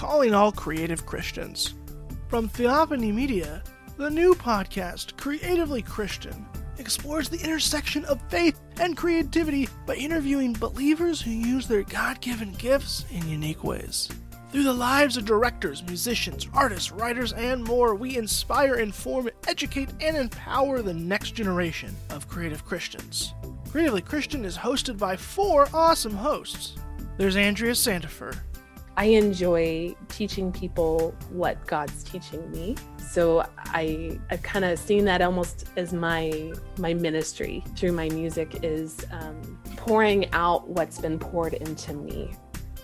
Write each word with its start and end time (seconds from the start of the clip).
calling 0.00 0.32
all 0.32 0.50
creative 0.50 1.04
Christians. 1.04 1.74
From 2.28 2.48
Theophany 2.48 3.12
Media, 3.12 3.62
the 3.98 4.08
new 4.08 4.34
podcast, 4.34 5.14
Creatively 5.18 5.82
Christian, 5.82 6.46
explores 6.78 7.28
the 7.28 7.38
intersection 7.44 8.06
of 8.06 8.18
faith 8.30 8.58
and 8.80 8.96
creativity 8.96 9.68
by 9.84 9.96
interviewing 9.96 10.54
believers 10.54 11.20
who 11.20 11.30
use 11.30 11.68
their 11.68 11.82
God 11.82 12.18
given 12.22 12.52
gifts 12.52 13.04
in 13.10 13.28
unique 13.28 13.62
ways. 13.62 14.08
Through 14.50 14.62
the 14.62 14.72
lives 14.72 15.18
of 15.18 15.26
directors, 15.26 15.82
musicians, 15.82 16.48
artists, 16.54 16.90
writers, 16.90 17.34
and 17.34 17.62
more, 17.62 17.94
we 17.94 18.16
inspire, 18.16 18.76
inform, 18.76 19.28
educate, 19.48 19.90
and 20.00 20.16
empower 20.16 20.80
the 20.80 20.94
next 20.94 21.32
generation 21.32 21.94
of 22.08 22.26
creative 22.26 22.64
Christians. 22.64 23.34
Creatively 23.70 24.00
Christian 24.00 24.46
is 24.46 24.56
hosted 24.56 24.96
by 24.96 25.14
four 25.14 25.68
awesome 25.74 26.14
hosts. 26.14 26.76
There's 27.18 27.36
Andrea 27.36 27.72
Santafer, 27.72 28.34
I 29.00 29.04
enjoy 29.04 29.94
teaching 30.08 30.52
people 30.52 31.14
what 31.30 31.66
God's 31.66 32.04
teaching 32.04 32.50
me. 32.50 32.76
So 32.98 33.46
I 33.56 34.20
I've 34.30 34.42
kind 34.42 34.62
of 34.62 34.78
seen 34.78 35.06
that 35.06 35.22
almost 35.22 35.70
as 35.78 35.94
my 35.94 36.52
my 36.76 36.92
ministry 36.92 37.64
through 37.76 37.92
my 37.92 38.10
music 38.10 38.58
is 38.62 39.06
um, 39.10 39.58
pouring 39.78 40.30
out 40.34 40.68
what's 40.68 40.98
been 40.98 41.18
poured 41.18 41.54
into 41.54 41.94
me. 41.94 42.32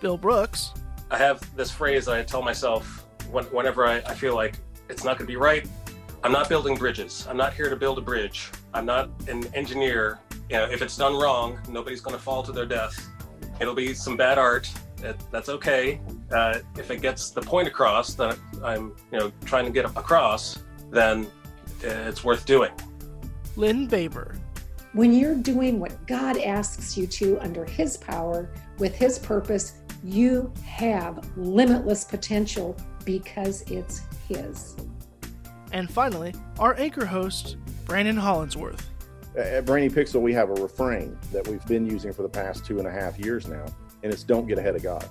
Bill 0.00 0.16
Brooks. 0.16 0.72
I 1.12 1.16
have 1.18 1.38
this 1.54 1.70
phrase 1.70 2.08
I 2.08 2.24
tell 2.24 2.42
myself 2.42 3.06
when, 3.30 3.44
whenever 3.44 3.86
I, 3.86 3.98
I 3.98 4.14
feel 4.14 4.34
like 4.34 4.56
it's 4.88 5.04
not 5.04 5.16
going 5.16 5.28
to 5.28 5.32
be 5.32 5.36
right. 5.36 5.64
I'm 6.24 6.32
not 6.32 6.48
building 6.48 6.74
bridges. 6.74 7.24
I'm 7.30 7.36
not 7.36 7.54
here 7.54 7.70
to 7.70 7.76
build 7.76 7.98
a 7.98 8.02
bridge. 8.02 8.50
I'm 8.74 8.84
not 8.84 9.10
an 9.28 9.44
engineer. 9.54 10.18
You 10.48 10.56
know, 10.56 10.64
if 10.64 10.82
it's 10.82 10.96
done 10.96 11.14
wrong, 11.14 11.60
nobody's 11.68 12.00
going 12.00 12.16
to 12.16 12.22
fall 12.22 12.42
to 12.42 12.50
their 12.50 12.66
death. 12.66 13.08
It'll 13.60 13.74
be 13.74 13.94
some 13.94 14.16
bad 14.16 14.38
art, 14.38 14.68
it, 15.02 15.16
that's 15.30 15.48
okay. 15.48 16.00
Uh, 16.32 16.58
if 16.76 16.90
it 16.90 17.02
gets 17.02 17.30
the 17.30 17.40
point 17.40 17.68
across 17.68 18.14
that 18.14 18.38
I'm, 18.62 18.94
you 19.12 19.18
know, 19.18 19.32
trying 19.44 19.64
to 19.64 19.70
get 19.70 19.84
across, 19.84 20.58
then 20.90 21.26
it's 21.82 22.24
worth 22.24 22.44
doing. 22.46 22.72
Lynn 23.56 23.86
Baber. 23.86 24.36
When 24.92 25.12
you're 25.12 25.36
doing 25.36 25.78
what 25.78 26.06
God 26.06 26.36
asks 26.38 26.96
you 26.96 27.06
to 27.06 27.38
under 27.40 27.64
His 27.64 27.96
power 27.96 28.50
with 28.78 28.94
His 28.94 29.18
purpose, 29.18 29.74
you 30.02 30.52
have 30.64 31.24
limitless 31.36 32.04
potential 32.04 32.76
because 33.04 33.62
it's 33.70 34.02
His. 34.28 34.76
And 35.72 35.88
finally, 35.88 36.34
our 36.58 36.78
anchor 36.78 37.06
host, 37.06 37.56
Brandon 37.84 38.16
Hollinsworth. 38.16 38.82
At 39.36 39.64
Brainy 39.64 39.88
Pixel, 39.88 40.20
we 40.20 40.32
have 40.34 40.50
a 40.50 40.54
refrain 40.54 41.16
that 41.32 41.46
we've 41.46 41.64
been 41.66 41.88
using 41.88 42.12
for 42.12 42.22
the 42.22 42.28
past 42.28 42.66
two 42.66 42.78
and 42.78 42.88
a 42.88 42.90
half 42.90 43.16
years 43.18 43.46
now 43.46 43.66
and 44.02 44.12
it's 44.12 44.22
don't 44.22 44.46
get 44.46 44.58
ahead 44.58 44.76
of 44.76 44.82
God. 44.82 45.08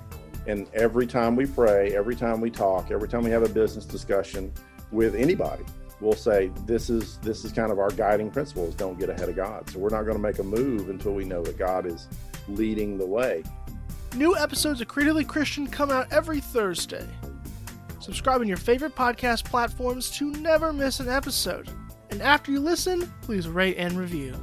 And 0.48 0.68
every 0.74 1.06
time 1.06 1.36
we 1.36 1.46
pray, 1.46 1.96
every 1.96 2.16
time 2.16 2.42
we 2.42 2.50
talk, 2.50 2.92
every 2.92 3.08
time 3.08 3.24
we 3.24 3.30
have 3.32 3.44
a 3.44 3.50
business 3.50 3.86
discussion 3.86 4.52
with 4.92 5.16
anybody, 5.16 5.64
we'll 6.02 6.14
say 6.14 6.52
this 6.66 6.90
is 6.90 7.18
this 7.18 7.46
is 7.46 7.52
kind 7.52 7.72
of 7.72 7.80
our 7.80 7.92
guiding 7.92 8.32
principles 8.32 8.74
don't 8.74 8.98
get 9.00 9.10
ahead 9.10 9.30
of 9.30 9.36
God. 9.36 9.70
So 9.70 9.80
we're 9.80 9.90
not 9.90 10.04
going 10.04 10.16
to 10.16 10.22
make 10.22 10.40
a 10.40 10.44
move 10.44 10.90
until 10.90 11.14
we 11.14 11.26
know 11.26 11.44
that 11.44 11.58
God 11.58 11.86
is 11.86 12.08
leading 12.48 12.98
the 12.98 13.06
way. 13.06 13.44
New 14.16 14.36
episodes 14.36 14.82
of 14.82 14.88
Creatively 14.88 15.24
Christian 15.24 15.68
come 15.68 15.92
out 15.92 16.12
every 16.12 16.40
Thursday. 16.40 17.06
Subscribe 18.00 18.42
on 18.42 18.48
your 18.48 18.58
favorite 18.58 18.96
podcast 18.96 19.46
platforms 19.46 20.10
to 20.12 20.32
never 20.32 20.74
miss 20.74 21.00
an 21.00 21.10
episode. 21.10 21.70
And 22.10 22.22
after 22.22 22.52
you 22.52 22.60
listen, 22.60 23.12
please 23.22 23.48
rate 23.48 23.76
and 23.78 23.94
review. 23.94 24.34